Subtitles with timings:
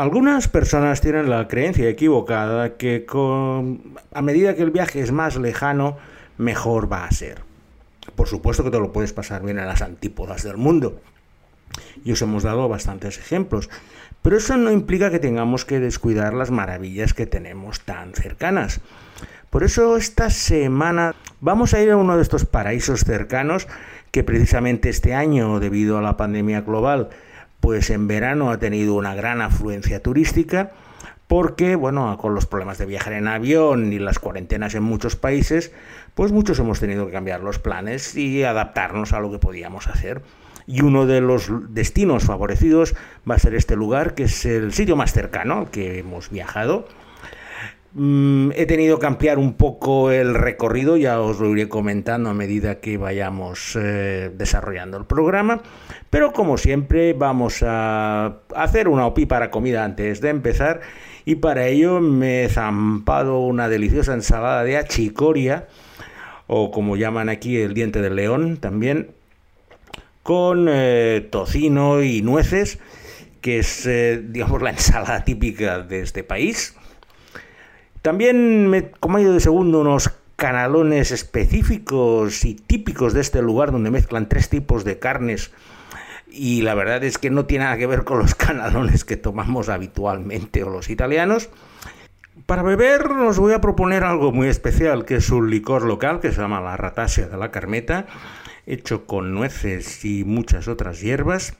[0.00, 3.04] Algunas personas tienen la creencia equivocada que
[4.14, 5.98] a medida que el viaje es más lejano,
[6.38, 7.42] mejor va a ser.
[8.14, 11.02] Por supuesto que te lo puedes pasar bien en las antípodas del mundo.
[12.02, 13.68] Y os hemos dado bastantes ejemplos.
[14.22, 18.80] Pero eso no implica que tengamos que descuidar las maravillas que tenemos tan cercanas.
[19.50, 23.68] Por eso esta semana vamos a ir a uno de estos paraísos cercanos
[24.12, 27.10] que precisamente este año, debido a la pandemia global,
[27.60, 30.72] pues en verano ha tenido una gran afluencia turística
[31.30, 35.72] porque, bueno, con los problemas de viajar en avión y las cuarentenas en muchos países,
[36.14, 40.22] pues muchos hemos tenido que cambiar los planes y adaptarnos a lo que podíamos hacer.
[40.66, 42.96] Y uno de los destinos favorecidos
[43.30, 46.88] va a ser este lugar, que es el sitio más cercano al que hemos viajado,
[47.92, 52.34] Mm, he tenido que ampliar un poco el recorrido, ya os lo iré comentando a
[52.34, 55.60] medida que vayamos eh, desarrollando el programa,
[56.08, 60.82] pero como siempre vamos a hacer una OPI para comida antes de empezar.
[61.24, 65.66] Y para ello me he zampado una deliciosa ensalada de achicoria
[66.46, 69.10] o como llaman aquí el diente del león también
[70.22, 72.78] con eh, tocino y nueces
[73.40, 76.74] que es eh, digamos la ensalada típica de este país
[78.02, 84.28] también me comido de segundo unos canalones específicos y típicos de este lugar donde mezclan
[84.28, 85.50] tres tipos de carnes
[86.32, 89.68] y la verdad es que no tiene nada que ver con los canalones que tomamos
[89.68, 91.50] habitualmente o los italianos.
[92.46, 96.32] Para beber os voy a proponer algo muy especial, que es un licor local que
[96.32, 98.06] se llama la ratasia de la carmeta,
[98.66, 101.54] hecho con nueces y muchas otras hierbas,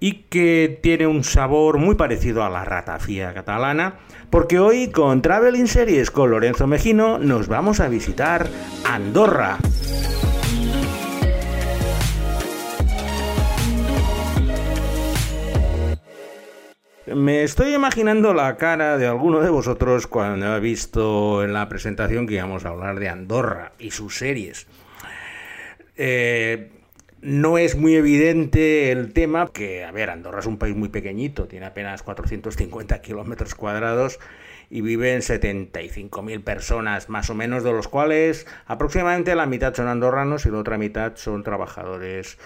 [0.00, 3.94] y que tiene un sabor muy parecido a la ratafía catalana,
[4.30, 8.48] porque hoy con Traveling Series con Lorenzo Mejino nos vamos a visitar
[8.84, 9.58] Andorra.
[17.06, 22.26] Me estoy imaginando la cara de alguno de vosotros cuando ha visto en la presentación
[22.26, 24.66] que íbamos a hablar de Andorra y sus series.
[25.96, 26.75] Eh,
[27.26, 31.48] no es muy evidente el tema, que, a ver, Andorra es un país muy pequeñito,
[31.48, 34.20] tiene apenas 450 kilómetros cuadrados
[34.70, 40.46] y viven 75.000 personas, más o menos, de los cuales aproximadamente la mitad son andorranos
[40.46, 42.38] y la otra mitad son trabajadores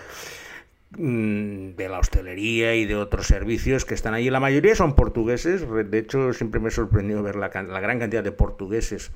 [0.97, 4.30] mm, de la hostelería y de otros servicios que están allí.
[4.30, 8.24] La mayoría son portugueses, de hecho siempre me ha sorprendido ver la, la gran cantidad
[8.24, 9.12] de portugueses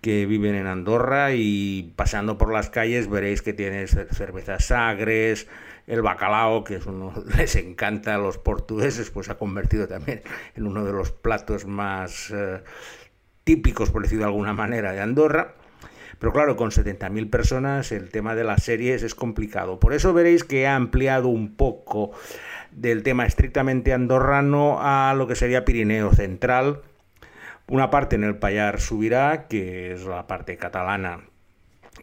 [0.00, 5.48] que viven en Andorra y pasando por las calles veréis que tienes cervezas sagres,
[5.86, 10.22] el bacalao, que es uno les encanta a los portugueses, pues ha convertido también
[10.54, 12.62] en uno de los platos más eh,
[13.44, 15.54] típicos, por decirlo de alguna manera, de Andorra.
[16.18, 19.78] Pero claro, con 70.000 personas el tema de las series es complicado.
[19.78, 22.12] Por eso veréis que he ampliado un poco
[22.72, 26.80] del tema estrictamente andorrano a lo que sería Pirineo Central,
[27.68, 31.20] una parte en el Payar Subirá, que es la parte catalana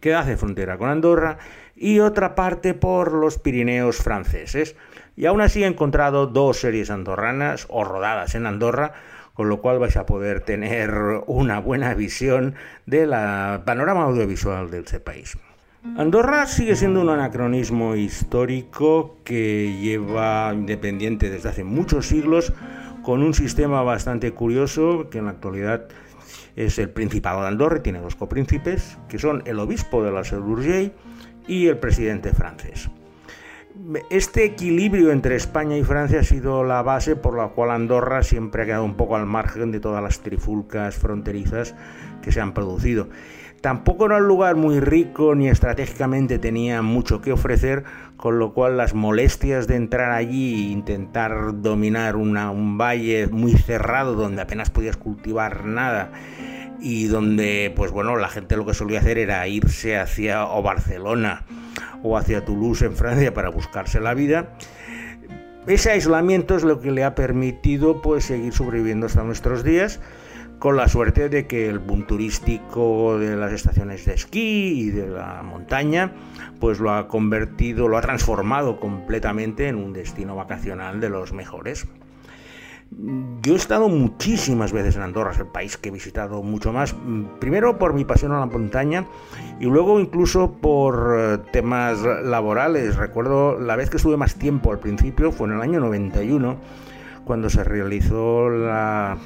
[0.02, 1.38] que hace frontera con Andorra,
[1.76, 4.76] y otra parte por los Pirineos franceses.
[5.16, 8.94] Y aún así he encontrado dos series andorranas o rodadas en Andorra,
[9.34, 10.94] con lo cual vais a poder tener
[11.26, 13.12] una buena visión del
[13.66, 15.38] panorama audiovisual de ese país.
[15.98, 22.54] Andorra sigue siendo un anacronismo histórico que lleva independiente desde hace muchos siglos
[23.04, 25.88] con un sistema bastante curioso que en la actualidad
[26.56, 30.44] es el Principado de Andorra, tiene dos copríncipes, que son el obispo de la Seu
[31.48, 32.90] y el presidente francés.
[34.12, 38.64] Este equilibrio entre España y Francia ha sido la base por la cual Andorra siempre
[38.64, 41.76] ha quedado un poco al margen de todas las trifulcas fronterizas
[42.22, 43.10] que se han producido.
[43.64, 47.86] Tampoco era un lugar muy rico ni estratégicamente tenía mucho que ofrecer,
[48.18, 54.16] con lo cual las molestias de entrar allí e intentar dominar un valle muy cerrado
[54.16, 56.12] donde apenas podías cultivar nada
[56.82, 61.46] y donde pues bueno la gente lo que solía hacer era irse hacia Barcelona
[62.04, 64.50] o hacia Toulouse en Francia para buscarse la vida.
[65.68, 70.02] Ese aislamiento es lo que le ha permitido pues seguir sobreviviendo hasta nuestros días
[70.64, 75.10] con la suerte de que el boom turístico de las estaciones de esquí y de
[75.10, 76.14] la montaña,
[76.62, 81.86] pues lo ha convertido, lo ha transformado completamente en un destino vacacional de los mejores.
[83.42, 86.96] Yo he estado muchísimas veces en Andorra, es el país que he visitado mucho más,
[87.42, 89.06] primero por mi pasión a la montaña
[89.60, 92.96] y luego incluso por eh, temas laborales.
[92.96, 96.56] Recuerdo la vez que estuve más tiempo al principio fue en el año 91,
[97.26, 99.18] cuando se realizó la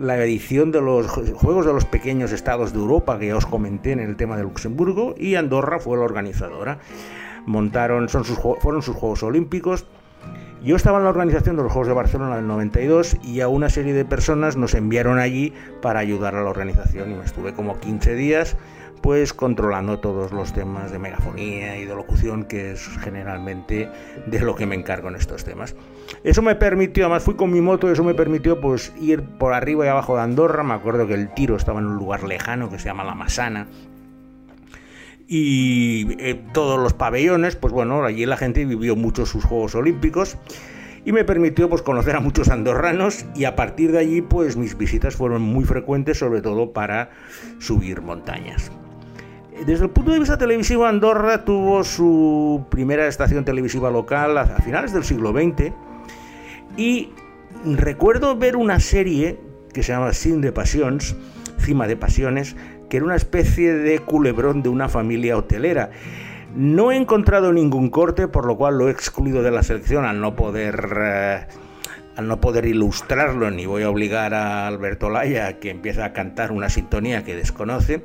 [0.00, 4.00] la edición de los Juegos de los Pequeños Estados de Europa, que os comenté en
[4.00, 6.78] el tema de Luxemburgo, y Andorra fue la organizadora.
[7.46, 9.86] Montaron, son sus, fueron sus Juegos Olímpicos
[10.62, 13.70] Yo estaba en la organización de los Juegos de Barcelona del 92 y a una
[13.70, 17.78] serie de personas nos enviaron allí para ayudar a la organización y me estuve como
[17.78, 18.56] 15 días
[19.00, 23.88] pues controlando todos los temas de megafonía y de locución, que es generalmente
[24.26, 25.74] de lo que me encargo en estos temas.
[26.24, 29.86] Eso me permitió, además fui con mi moto, eso me permitió pues ir por arriba
[29.86, 32.78] y abajo de Andorra, me acuerdo que el tiro estaba en un lugar lejano que
[32.78, 33.68] se llama La Masana,
[35.28, 40.38] y eh, todos los pabellones, pues bueno, allí la gente vivió mucho sus Juegos Olímpicos
[41.04, 44.76] y me permitió pues conocer a muchos andorranos y a partir de allí pues mis
[44.76, 47.10] visitas fueron muy frecuentes sobre todo para
[47.58, 48.72] subir montañas.
[49.66, 54.92] Desde el punto de vista televisivo, Andorra tuvo su primera estación televisiva local a finales
[54.92, 55.72] del siglo XX
[56.76, 57.10] y
[57.64, 59.38] recuerdo ver una serie
[59.72, 61.16] que se llama Sin de Pasiones,
[61.58, 62.56] Cima de Pasiones,
[62.88, 65.90] que era una especie de culebrón de una familia hotelera.
[66.54, 70.20] No he encontrado ningún corte, por lo cual lo he excluido de la selección al
[70.20, 70.88] no poder...
[71.00, 71.46] Eh,
[72.16, 76.50] al no poder ilustrarlo, ni voy a obligar a Alberto Laya que empiece a cantar
[76.50, 78.02] una sintonía que desconoce,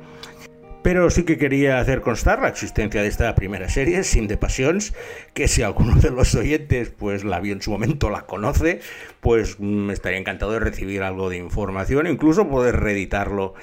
[0.84, 4.92] pero sí que quería hacer constar la existencia de esta primera serie, Sin de Pasiones,
[5.32, 8.80] que si alguno de los oyentes pues la vio en su momento, la conoce,
[9.22, 13.54] pues me mm, estaría encantado de recibir algo de información, incluso poder reeditarlo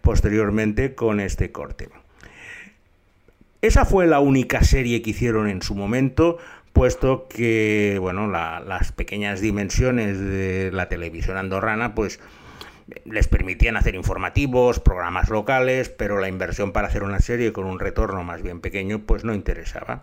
[0.00, 1.90] posteriormente con este corte.
[3.60, 6.38] Esa fue la única serie que hicieron en su momento,
[6.72, 12.18] puesto que, bueno, las pequeñas dimensiones de la televisión andorrana, pues
[13.04, 17.78] les permitían hacer informativos, programas locales, pero la inversión para hacer una serie con un
[17.78, 20.02] retorno más bien pequeño pues no interesaba.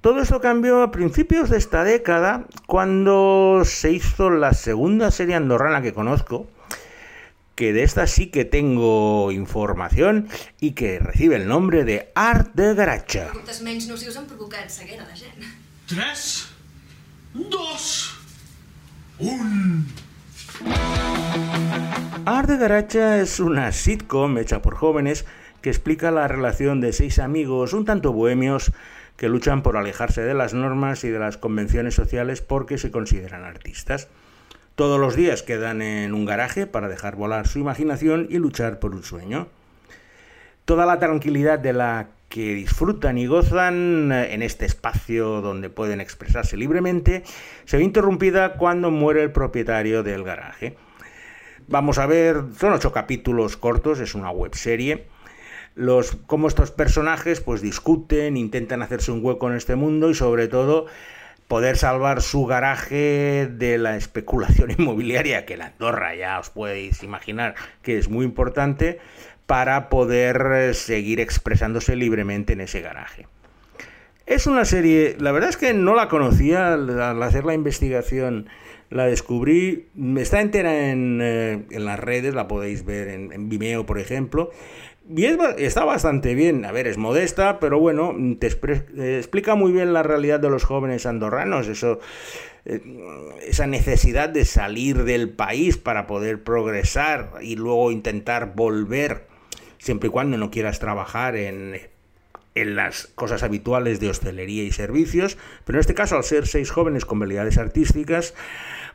[0.00, 5.80] Todo esto cambió a principios de esta década cuando se hizo la segunda serie andorrana
[5.80, 6.46] que conozco,
[7.54, 10.28] que de esta sí que tengo información
[10.60, 12.74] y que recibe el nombre de Art de
[17.32, 18.14] dos,
[19.18, 19.86] un...
[19.88, 20.13] Art de
[22.64, 25.26] Garacha es una sitcom hecha por jóvenes
[25.60, 28.72] que explica la relación de seis amigos un tanto bohemios
[29.16, 33.44] que luchan por alejarse de las normas y de las convenciones sociales porque se consideran
[33.44, 34.08] artistas.
[34.76, 38.94] Todos los días quedan en un garaje para dejar volar su imaginación y luchar por
[38.94, 39.48] un sueño.
[40.64, 46.56] Toda la tranquilidad de la que disfrutan y gozan en este espacio donde pueden expresarse
[46.56, 47.22] libremente
[47.64, 50.76] se ve interrumpida cuando muere el propietario del garaje.
[51.68, 55.06] Vamos a ver, son ocho capítulos cortos, es una web serie.
[55.76, 60.48] Los, cómo estos personajes pues discuten, intentan hacerse un hueco en este mundo y sobre
[60.48, 60.86] todo
[61.46, 67.54] poder salvar su garaje de la especulación inmobiliaria, que la Andorra ya os podéis imaginar
[67.82, 68.98] que es muy importante,
[69.46, 73.26] para poder eh, seguir expresándose libremente en ese garaje.
[74.26, 78.48] Es una serie, la verdad es que no la conocía al hacer la investigación
[78.94, 84.50] la descubrí, está entera en, eh, las redes, la podéis ver en, Vimeo, por ejemplo,
[85.08, 85.26] y
[85.58, 90.38] está bastante bien, a ver, es modesta, pero bueno, te explica muy bien la realidad
[90.38, 91.98] de los jóvenes andorranos, eso,
[92.64, 92.80] eh,
[93.42, 99.26] esa necesidad de salir del país para poder progresar y luego intentar volver,
[99.84, 101.78] siempre y cuando no quieras trabajar en
[102.54, 106.70] en las cosas habituales de hostelería y servicios, pero en este caso, al ser seis
[106.70, 108.34] jóvenes con habilidades artísticas,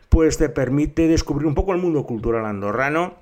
[0.08, 3.16] pues te permite descubrir un poco el mundo cultural andorrano.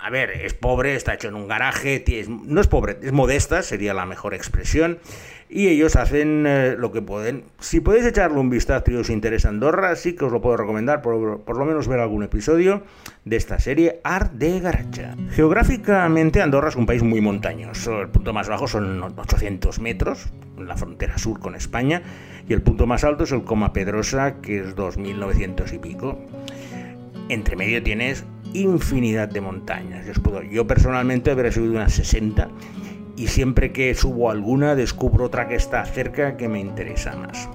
[0.00, 3.94] A ver, es pobre, está hecho en un garaje, no es pobre, es modesta, sería
[3.94, 4.98] la mejor expresión.
[5.54, 7.44] Y ellos hacen eh, lo que pueden.
[7.60, 11.02] Si podéis echarle un vistazo y os interesa Andorra, sí que os lo puedo recomendar,
[11.02, 12.84] por, por lo menos ver algún episodio
[13.26, 15.14] de esta serie Art de Garacha.
[15.32, 18.00] Geográficamente, Andorra es un país muy montañoso.
[18.00, 22.00] El punto más bajo son 800 metros, la frontera sur con España,
[22.48, 26.18] y el punto más alto es el Coma Pedrosa, que es 2.900 y pico.
[27.28, 30.06] Entre medio tienes infinidad de montañas.
[30.50, 32.48] Yo personalmente habré subido unas 60
[33.16, 37.48] y siempre que subo alguna descubro otra que está cerca que me interesa más.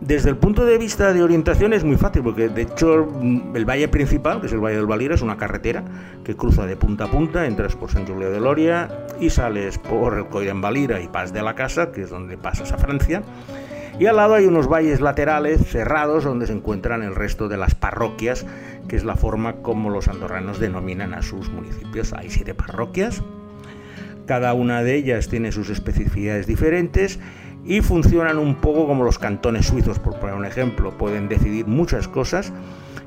[0.00, 3.06] Desde el punto de vista de orientación es muy fácil, porque de hecho
[3.54, 5.84] el valle principal, que es el Valle del Valira, es una carretera
[6.24, 8.88] que cruza de punta a punta, entras por San Julio de Loria
[9.20, 12.72] y sales por el Coll Valira y Paz de la Casa, que es donde pasas
[12.72, 13.22] a Francia.
[14.00, 17.74] Y al lado hay unos valles laterales cerrados donde se encuentran el resto de las
[17.74, 18.46] parroquias,
[18.88, 22.14] que es la forma como los andorranos denominan a sus municipios.
[22.14, 23.22] Hay siete parroquias,
[24.30, 27.18] cada una de ellas tiene sus especificidades diferentes
[27.64, 30.96] y funcionan un poco como los cantones suizos, por poner un ejemplo.
[30.96, 32.52] Pueden decidir muchas cosas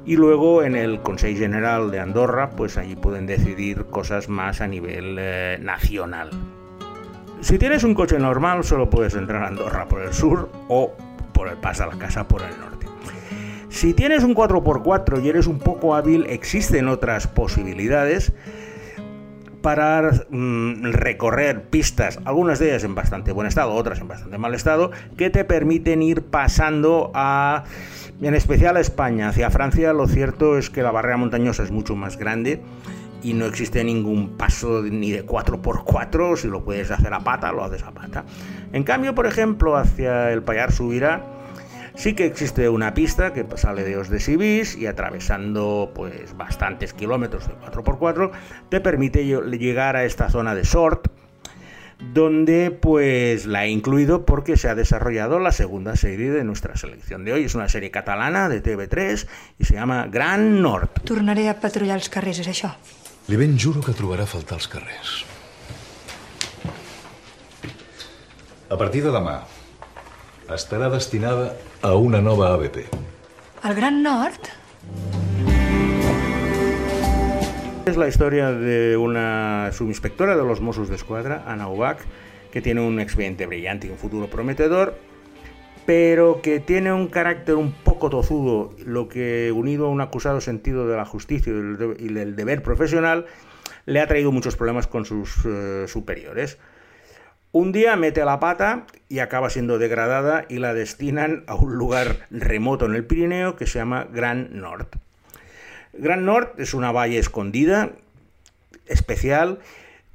[0.06, 4.68] y luego en el Consejo General de Andorra, pues allí pueden decidir cosas más a
[4.68, 6.30] nivel eh, nacional.
[7.39, 10.92] Si tienes un coche normal, solo puedes entrar a Andorra por el sur o
[11.32, 12.86] por el Pas de la Casa por el norte.
[13.70, 18.34] Si tienes un 4x4 y eres un poco hábil, existen otras posibilidades
[19.63, 24.53] para mm, recorrer pistas, algunas de ellas en bastante buen estado, otras en bastante mal
[24.53, 27.63] estado, que te permiten ir pasando a,
[28.22, 29.93] en especial a España, hacia Francia.
[29.93, 32.62] Lo cierto es que la barrera montañosa es mucho más grande
[33.24, 37.63] y no existe ningún paso ni de 4x4, si lo puedes hacer a pata, lo
[37.63, 38.25] haces a pata.
[38.74, 41.24] En cambio, por ejemplo, hacia el Payar Subirá,
[41.96, 46.94] Sí que existe una pista que sale de Os de Sibis y atravesando pues bastantes
[46.94, 48.32] kilómetros de 4x4
[48.70, 51.08] te permite llegar a esta zona de Sort
[52.00, 57.24] donde pues la he incluido porque se ha desarrollado la segunda serie de nuestra selección
[57.24, 57.46] de hoy.
[57.46, 59.28] Es una serie catalana de TV3
[59.60, 60.90] y se llama Gran Nord.
[61.06, 62.74] Tornaré a patrullar els carrers, és això?
[63.32, 65.24] Li ben juro que trobarà a faltar els carrers.
[68.68, 69.44] A partir de demà,
[70.50, 72.90] estarà destinada a una nova ABP.
[73.64, 74.40] El Gran Nord?
[77.86, 82.00] Es la historia de una subinspectora de los Mossos de Escuadra, Ana Ubach,
[82.52, 84.98] que tiene un expediente brillante y un futuro prometedor,
[85.86, 90.88] pero que tiene un carácter un poco tozudo, lo que unido a un acusado sentido
[90.88, 93.26] de la justicia y del deber profesional,
[93.86, 96.58] le ha traído muchos problemas con sus uh, superiores.
[97.52, 102.25] Un día mete la pata y acaba siendo degradada y la destinan a un lugar
[102.32, 104.88] remoto en el Pirineo que se llama Gran Nord.
[105.93, 107.91] Gran Nord es una valle escondida,
[108.88, 109.60] especial,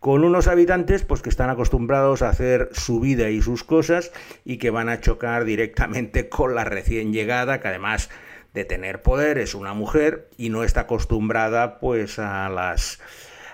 [0.00, 4.10] con unos habitantes pues que están acostumbrados a hacer su vida y sus cosas
[4.44, 8.10] y que van a chocar directamente con la recién llegada, que además
[8.52, 12.98] de tener poder es una mujer y no está acostumbrada pues a las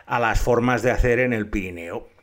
[0.07, 2.14] a las formas de hacer en el Pirineo.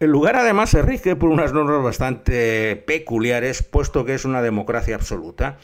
[0.00, 4.94] El lugar además se rige por unas normas bastante peculiares, puesto que es una democracia
[4.94, 5.58] absoluta.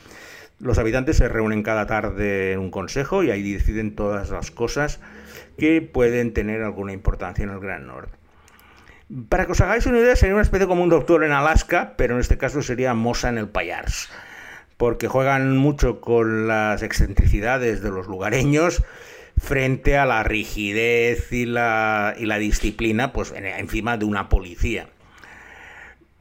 [0.60, 5.00] Los habitantes se reúnen cada tarde en un consejo y ahí deciden todas las cosas
[5.56, 8.12] que pueden tener alguna importancia en el Gran Norte.
[9.30, 12.12] Para que os hagáis una idea, sería una especie como un doctor en Alaska, pero
[12.12, 14.10] en este caso sería Mosa en el Payars,
[14.76, 18.84] porque juegan mucho con las excentricidades de los lugareños
[19.36, 24.88] frente a la rigidez y la, disciplina pues, encima de una policía.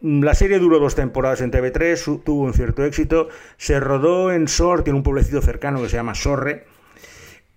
[0.02, 4.84] La serie duró dos temporadas en TV3, tuvo un cierto éxito, se rodó en Sor,
[4.84, 6.66] tiene un pueblecito cercano que se llama Sorre,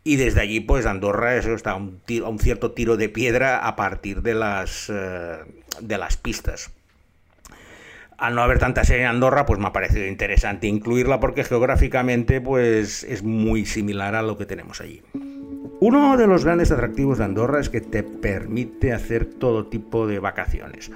[0.04, 2.00] y desde allí pues Andorra eso está a un,
[2.38, 5.44] cierto tiro de piedra a partir de las, uh,
[5.82, 6.70] de las pistas.
[8.16, 12.40] Al no haber tanta serie en Andorra, pues me ha parecido interesante incluirla porque geográficamente
[12.40, 15.02] pues es muy similar a lo que tenemos allí.
[15.80, 20.18] Uno de los grandes atractivos de Andorra es que te permite hacer todo tipo de
[20.18, 20.90] vacaciones.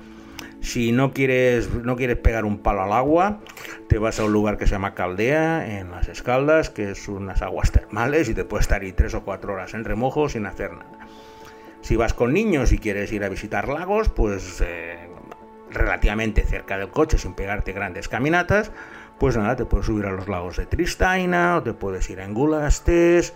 [0.60, 3.38] Si no quieres, no quieres pegar un palo al agua,
[3.86, 7.42] te vas a un lugar que se llama Caldea, en las Escaldas, que es unas
[7.42, 10.72] aguas termales y te puedes estar ahí tres o cuatro horas en remojo sin hacer
[10.72, 11.06] nada.
[11.80, 15.08] Si vas con niños y quieres ir a visitar lagos, pues eh,
[15.70, 18.72] relativamente cerca del coche, sin pegarte grandes caminatas,
[19.20, 22.24] pues nada, te puedes subir a los lagos de Tristaina o te puedes ir a
[22.24, 23.32] Engulastes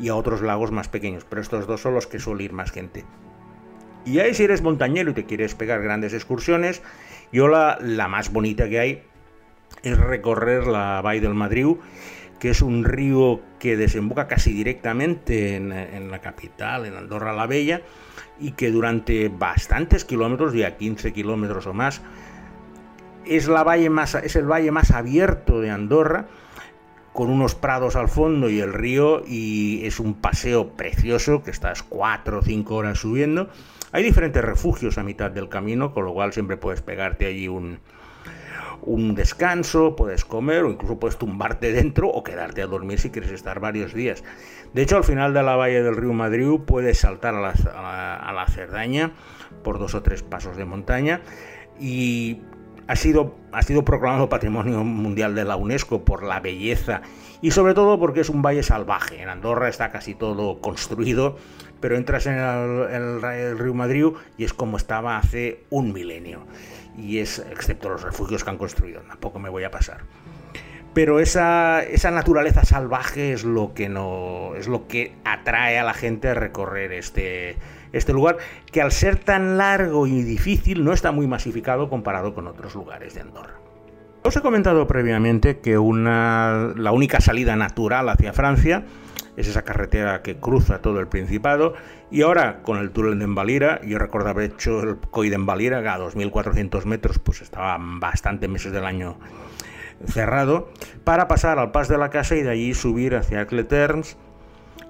[0.00, 2.72] y a otros lagos más pequeños, pero estos dos son los que suele ir más
[2.72, 3.04] gente.
[4.04, 6.82] Y ahí si eres montañero y te quieres pegar grandes excursiones,
[7.32, 9.02] yo la, la más bonita que hay
[9.82, 11.78] es recorrer la Valle del Madriu,
[12.38, 17.46] que es un río que desemboca casi directamente en, en, la capital, en Andorra la
[17.46, 17.82] Bella,
[18.40, 22.00] y que durante bastantes kilómetros, ya 15 kilómetros o más,
[23.26, 26.28] es, la valle más, es el valle más abierto de Andorra,
[27.20, 31.82] con unos prados al fondo y el río y es un paseo precioso que estás
[31.82, 33.50] cuatro o cinco horas subiendo.
[33.92, 37.80] Hay diferentes refugios a mitad del camino, con lo cual siempre puedes pegarte allí un,
[38.80, 43.32] un descanso, puedes comer o incluso puedes tumbarte dentro o quedarte a dormir si quieres
[43.32, 44.24] estar varios días.
[44.72, 47.82] De hecho, al final de la valle del río Madrid puedes saltar a la, a
[47.82, 49.12] la, a la Cerdaña
[49.62, 51.20] por dos o tres pasos de montaña
[51.78, 52.40] y
[52.90, 57.02] ha sido, ha sido proclamado Patrimonio Mundial de la UNESCO por la belleza
[57.40, 59.22] y sobre todo porque es un valle salvaje.
[59.22, 61.36] En Andorra está casi todo construido,
[61.78, 64.06] pero entras en el, río Madrid
[64.36, 66.40] y es como estaba hace un milenio.
[66.98, 69.98] Y es, excepto los refugios que han construido, tampoco me voy a pasar.
[70.92, 75.94] Pero esa, esa naturaleza salvaje es lo que no es lo que atrae a la
[75.94, 77.56] gente a recorrer este,
[77.92, 78.38] este lugar,
[78.70, 83.14] que al ser tan largo y difícil no está muy masificado comparado con otros lugares
[83.14, 83.54] de Andorra.
[84.22, 88.84] Os he comentado previamente que una, la única salida natural hacia Francia
[89.36, 91.74] es esa carretera que cruza todo el Principado,
[92.10, 95.78] y ahora con el túnel de Envalira, yo recuerdo haber hecho el COI de Envalira,
[95.78, 99.16] a 2.400 metros, pues estaba bastante meses del año
[100.06, 100.70] cerrado,
[101.04, 104.16] para pasar al Pas de la Casa y de allí subir hacia Cleterns,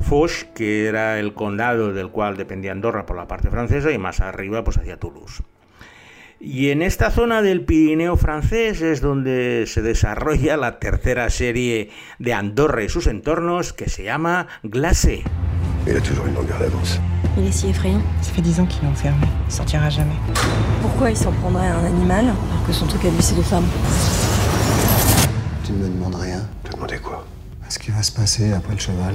[0.01, 4.21] Foch, que era el condado del cual dependía Andorra por la parte francesa, y más
[4.21, 5.43] arriba pues hacia Toulouse.
[6.43, 12.33] Y en esta zona del Pirineo francés es donde se desarrolla la tercera serie de
[12.33, 15.23] Andorra y sus entornos que se llama Glacé.
[15.87, 16.99] Il a toujours une longueur d'avance.
[17.37, 18.03] Il est si effrayant.
[18.23, 19.27] Ça fait dix ans qu'ils l'ont enfermé.
[19.49, 20.17] Il sortira jamais.
[20.81, 23.43] Pourquoi il s'en prendrait à un animal alors que son truc à lui c'est des
[23.43, 23.67] femmes
[25.65, 26.41] Tu ne me demandes rien.
[26.65, 27.27] Te demander quoi
[27.69, 29.15] Ce qui va se passer après le cheval.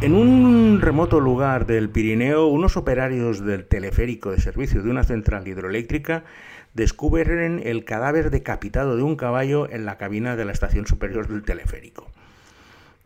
[0.00, 5.48] En un remoto lugar del Pirineo, unos operarios del teleférico de servicio de una central
[5.48, 6.24] hidroeléctrica
[6.72, 11.42] descubren el cadáver decapitado de un caballo en la cabina de la estación superior del
[11.42, 12.06] teleférico.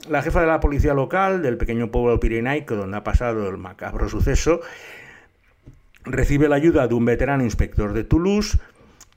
[0.08, 4.08] La jefa de la policía local del pequeño pueblo pirenaico donde ha pasado el macabro
[4.08, 4.60] suceso
[6.04, 8.58] recibe la ayuda de un veterano inspector de Toulouse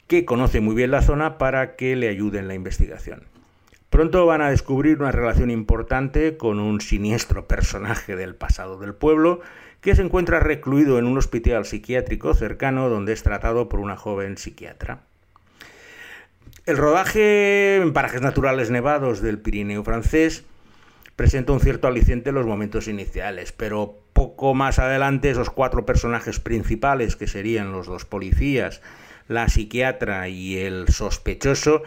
[0.07, 3.34] que conoce muy bien la zona para que le ayude en la investigación.
[3.95, 9.39] Pronto van a descubrir una relación importante con un siniestro personaje del pasado del pueblo
[9.79, 14.37] que se encuentra recluido en un hospital psiquiátrico cercano donde es tratado por una joven
[14.37, 14.99] psiquiatra.
[16.65, 20.43] El rodaje en parajes naturales nevados del Pirineo francés
[21.15, 26.41] presenta un cierto aliciente en los momentos iniciales, pero poco más adelante esos cuatro personajes
[26.41, 28.81] principales, que serían los dos policías,
[29.29, 31.81] la psiquiatra y el sospechoso,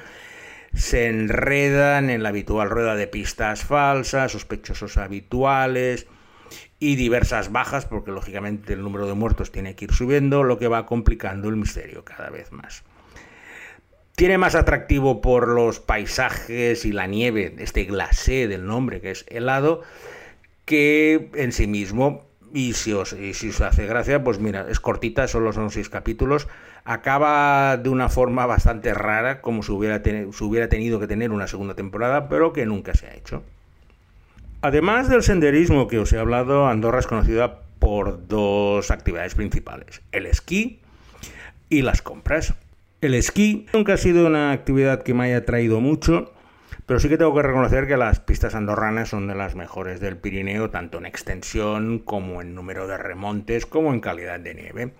[0.74, 6.06] se enredan en la habitual rueda de pistas falsas, sospechosos habituales
[6.78, 10.68] y diversas bajas, porque lógicamente el número de muertos tiene que ir subiendo, lo que
[10.68, 12.84] va complicando el misterio cada vez más.
[14.14, 19.24] Tiene más atractivo por los paisajes y la nieve, este glacé del nombre que es
[19.28, 19.82] helado,
[20.64, 25.28] que en sí mismo y si, os, si os hace gracia, pues mira, es cortita,
[25.28, 26.48] solo son seis capítulos.
[26.84, 30.02] Acaba de una forma bastante rara, como si hubiera,
[30.40, 33.42] hubiera tenido que tener una segunda temporada, pero que nunca se ha hecho.
[34.60, 40.26] Además del senderismo que os he hablado, Andorra es conocida por dos actividades principales, el
[40.26, 40.80] esquí
[41.68, 42.54] y las compras.
[43.00, 46.32] El esquí nunca ha sido una actividad que me haya traído mucho,
[46.88, 50.16] pero sí que tengo que reconocer que las pistas andorranas son de las mejores del
[50.16, 54.94] Pirineo, tanto en extensión como en número de remontes, como en calidad de nieve.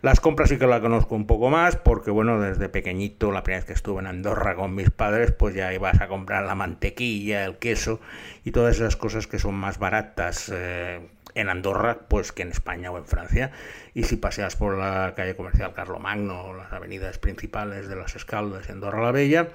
[0.00, 3.58] Las compras sí que las conozco un poco más, porque bueno, desde pequeñito, la primera
[3.58, 7.44] vez que estuve en Andorra con mis padres, pues ya ibas a comprar la mantequilla,
[7.44, 8.00] el queso
[8.42, 12.90] y todas esas cosas que son más baratas eh, en Andorra, pues que en España
[12.90, 13.50] o en Francia.
[13.92, 18.66] Y si paseas por la calle comercial Carlomagno o las avenidas principales de las Escaldas
[18.70, 19.50] y Andorra la Bella,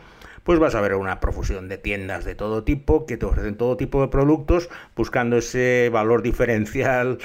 [0.47, 3.75] pues vas a ver una profusión de tiendas de todo tipo que te ofrecen todo
[3.75, 7.17] tipo de productos buscando ese valor diferencial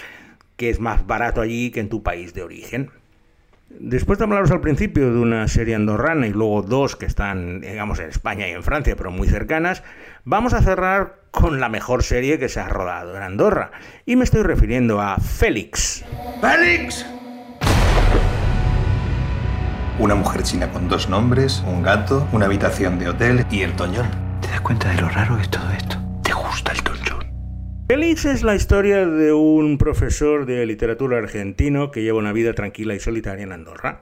[0.57, 2.91] que es más barato allí que en tu país de origen.
[3.71, 8.01] Después de hablaros al principio de una serie andorrana y luego dos que están, digamos,
[8.01, 9.85] en España y en Francia, pero muy cercanas,
[10.25, 13.71] vamos a cerrar con la mejor serie que se ha rodado en Andorra.
[14.05, 16.05] Y me estoy refiriendo a Félix.
[16.41, 17.07] ¡Félix!
[20.03, 24.11] Una mujer china con dos nombres, un gato, una habitación de hotel y el toñón.
[24.41, 25.97] ¿Te das cuenta de lo raro que es todo esto?
[26.25, 27.25] ¿Te gusta el toñón?
[27.87, 32.97] Félix es la historia de un profesor de literatura argentino que lleva una vida tranquila
[32.97, 34.01] y solitaria en Andorra.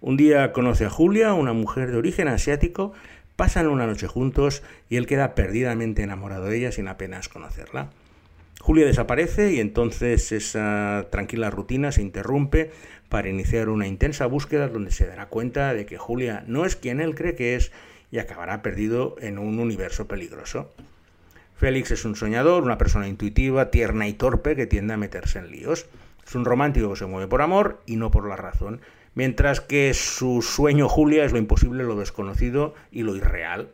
[0.00, 2.94] Un día conoce a Julia, una mujer de origen asiático,
[3.36, 7.90] pasan una noche juntos y él queda perdidamente enamorado de ella sin apenas conocerla.
[8.60, 12.72] Julia desaparece y entonces esa tranquila rutina se interrumpe
[13.08, 17.00] para iniciar una intensa búsqueda donde se dará cuenta de que Julia no es quien
[17.00, 17.72] él cree que es
[18.10, 20.72] y acabará perdido en un universo peligroso.
[21.56, 25.50] Félix es un soñador, una persona intuitiva, tierna y torpe que tiende a meterse en
[25.50, 25.86] líos.
[26.26, 28.80] Es un romántico que se mueve por amor y no por la razón,
[29.14, 33.68] mientras que su sueño Julia es lo imposible, lo desconocido y lo irreal.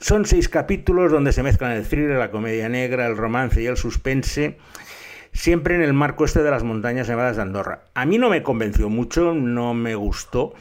[0.00, 3.76] Son seis capítulos donde se mezclan el thriller, la comedia negra, el romance y el
[3.76, 4.58] suspense,
[5.32, 7.84] siempre en el marco este de las montañas nevadas de Andorra.
[7.94, 10.54] A mí no me convenció mucho, no me gustó,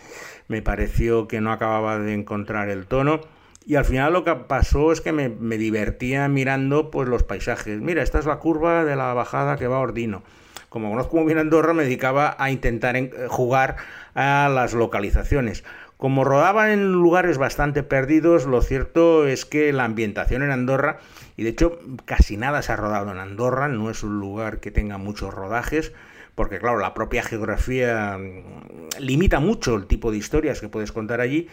[0.48, 3.22] me pareció que no acababa de encontrar el tono.
[3.66, 7.80] Y al final lo que pasó es que me, divertía mirando pues los paisajes.
[7.80, 10.24] Mira, esta es la curva de la bajada que va a Ordino.
[10.72, 13.76] Como conozco muy bien Andorra, me dedicaba a intentar en, jugar
[14.16, 15.66] a las localizaciones.
[15.98, 21.00] Como rodaba en lugares bastante perdidos, lo cierto es que la ambientación en Andorra,
[21.36, 24.72] y de hecho casi nada se ha rodado en Andorra, no es un lugar que
[24.72, 25.92] tenga muchos rodajes,
[26.36, 31.20] porque claro, la propia geografía mm, limita mucho el tipo de historias que puedes contar
[31.20, 31.50] allí.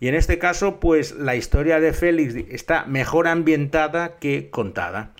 [0.00, 5.12] Y en este caso, pues la historia de Félix está mejor ambientada que contada.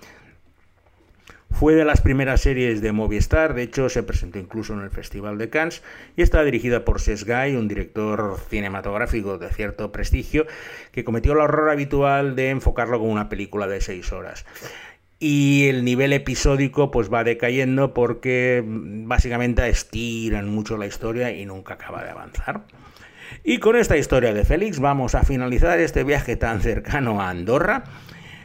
[1.52, 5.38] Fue de las primeras series de Movistar, de hecho se presentó incluso en el Festival
[5.38, 5.82] de Cannes
[6.16, 10.46] y está dirigida por Ses Guy, un director cinematográfico de cierto prestigio,
[10.90, 14.44] que cometió el horror habitual de enfocarlo como una película de seis horas.
[15.20, 21.46] Y el nivel episódico pues va decayendo porque mm, básicamente estiran mucho la historia y
[21.46, 22.62] nunca acaba de avanzar.
[23.44, 27.84] Y con esta historia de Félix vamos a finalizar este viaje tan cercano a Andorra.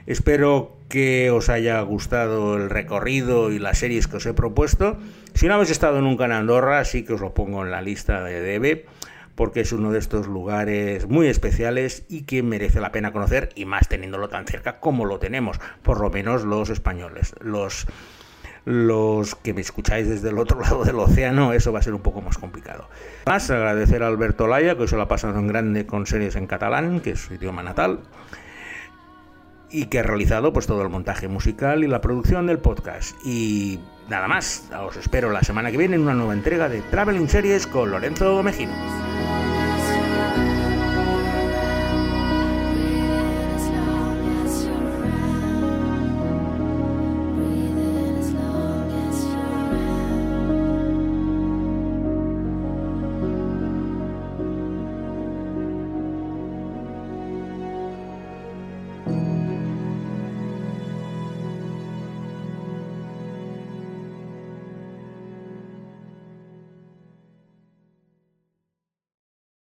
[0.08, 4.98] Espero que os haya gustado el recorrido y las series que os he propuesto.
[5.34, 8.24] Si no habéis estado nunca en Andorra, sí que os lo pongo en la lista
[8.24, 8.86] de debe,
[9.36, 13.66] porque es uno de estos lugares muy especiales y que merece la pena conocer, y
[13.66, 17.36] más teniéndolo tan cerca como lo tenemos, por lo menos los españoles.
[17.42, 17.86] Los,
[18.64, 22.02] los que me escucháis desde el otro lado del océano, eso va a ser un
[22.02, 22.90] poco más complicado.
[23.26, 26.48] Más agradecer a Alberto Laya, que se lo ha pasado en grande con series en
[26.48, 28.00] catalán, que es su idioma natal
[29.70, 33.16] y que ha realizado pues todo el montaje musical y la producción del podcast.
[33.26, 37.30] Y nada más, os espero la semana que viene en una nueva entrega de Traveling
[37.30, 38.97] Series con Lorenzo Mejino.